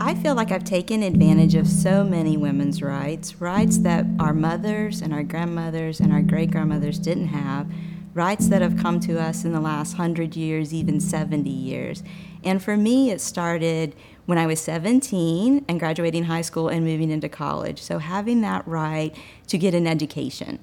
[0.00, 5.02] I feel like I've taken advantage of so many women's rights, rights that our mothers
[5.02, 7.66] and our grandmothers and our great grandmothers didn't have,
[8.14, 12.04] rights that have come to us in the last hundred years, even 70 years.
[12.44, 13.96] And for me, it started
[14.26, 17.82] when I was 17 and graduating high school and moving into college.
[17.82, 19.12] So having that right
[19.48, 20.60] to get an education.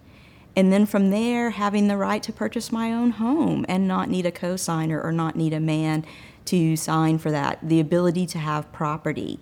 [0.56, 4.26] And then from there, having the right to purchase my own home and not need
[4.26, 6.06] a cosigner or not need a man
[6.46, 7.60] to sign for that.
[7.62, 9.40] The ability to have property.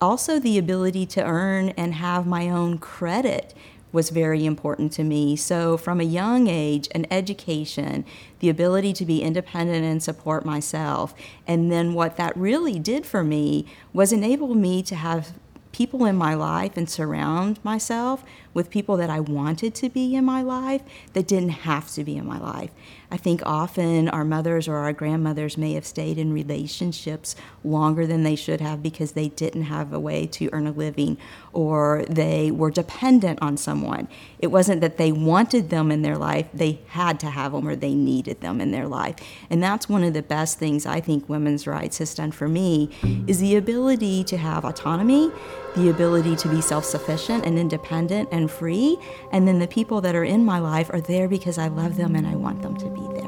[0.00, 3.54] Also, the ability to earn and have my own credit
[3.92, 5.36] was very important to me.
[5.36, 8.04] So, from a young age, an education,
[8.40, 11.14] the ability to be independent and support myself.
[11.46, 15.34] And then, what that really did for me was enable me to have
[15.72, 20.24] people in my life and surround myself with people that I wanted to be in
[20.24, 20.82] my life
[21.14, 22.70] that didn't have to be in my life.
[23.10, 28.22] I think often our mothers or our grandmothers may have stayed in relationships longer than
[28.22, 31.18] they should have because they didn't have a way to earn a living
[31.52, 34.08] or they were dependent on someone.
[34.38, 37.76] It wasn't that they wanted them in their life, they had to have them or
[37.76, 39.16] they needed them in their life.
[39.50, 42.90] And that's one of the best things I think women's rights has done for me
[43.26, 45.30] is the ability to have autonomy,
[45.76, 48.98] the ability to be self-sufficient and independent and free,
[49.32, 52.14] and then the people that are in my life are there because I love them
[52.14, 53.22] and I want them to be there.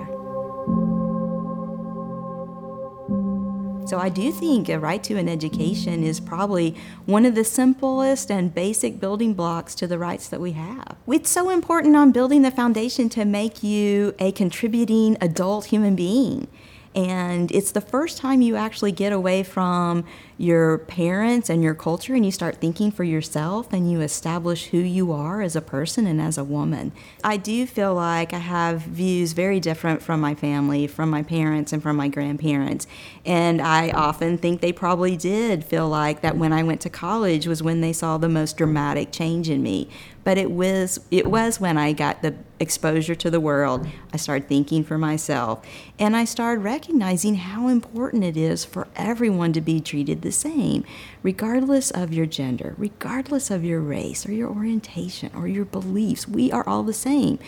[3.87, 8.31] So I do think a right to an education is probably one of the simplest
[8.31, 10.97] and basic building blocks to the rights that we have.
[11.07, 16.49] It's so important on building the foundation to make you a contributing adult human being.
[16.95, 20.05] And it's the first time you actually get away from
[20.37, 24.79] your parents and your culture and you start thinking for yourself and you establish who
[24.79, 26.93] you are as a person and as a woman.
[27.23, 31.73] I do feel like I have views very different from my family, from my parents,
[31.73, 32.87] and from my grandparents.
[33.25, 37.47] And I often think they probably did feel like that when I went to college
[37.47, 39.89] was when they saw the most dramatic change in me
[40.25, 43.87] but it was it was when I got the exposure to the world.
[44.13, 45.65] I started thinking for myself,
[45.99, 50.85] and I started recognizing how important it is for everyone to be treated the same,
[51.23, 56.27] regardless of your gender, regardless of your race or your orientation or your beliefs.
[56.27, 57.39] We are all the same.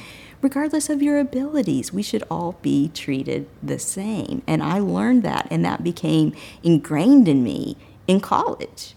[0.42, 4.42] Regardless of your abilities, we should all be treated the same.
[4.46, 8.94] And I learned that, and that became ingrained in me in college.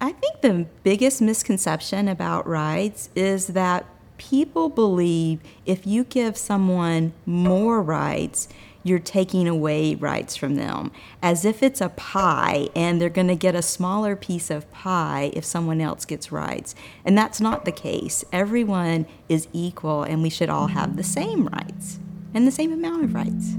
[0.00, 3.84] I think the biggest misconception about rights is that
[4.16, 8.48] people believe if you give someone more rights,
[8.82, 10.90] you're taking away rights from them,
[11.22, 15.30] as if it's a pie and they're going to get a smaller piece of pie
[15.34, 16.74] if someone else gets rights.
[17.04, 18.24] And that's not the case.
[18.32, 21.98] Everyone is equal and we should all have the same rights
[22.32, 23.54] and the same amount of rights.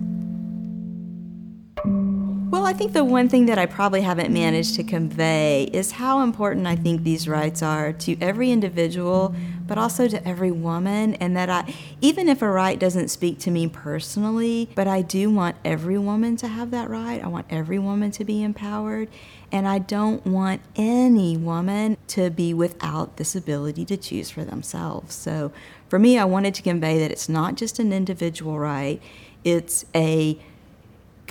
[2.62, 6.22] Well, I think the one thing that I probably haven't managed to convey is how
[6.22, 9.34] important I think these rights are to every individual,
[9.66, 11.16] but also to every woman.
[11.16, 15.32] And that I, even if a right doesn't speak to me personally, but I do
[15.32, 17.20] want every woman to have that right.
[17.24, 19.10] I want every woman to be empowered.
[19.52, 25.16] And I don't want any woman to be without this ability to choose for themselves.
[25.16, 25.52] So
[25.90, 29.02] for me, I wanted to convey that it's not just an individual right,
[29.44, 30.38] it's a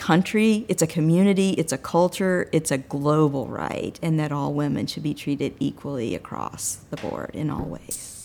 [0.00, 4.86] country, it's a community, it's a culture, it's a global right, and that all women
[4.86, 8.16] should be treated equally across the board in all ways.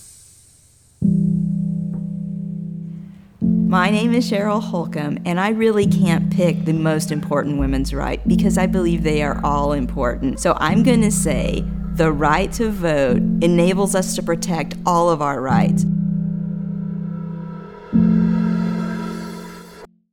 [3.68, 8.25] My name is Cheryl Holcombe, and I really can't pick the most important women's right
[8.25, 10.40] because I believe they are all important.
[10.40, 11.63] So I'm going to say
[11.96, 15.86] the right to vote enables us to protect all of our rights.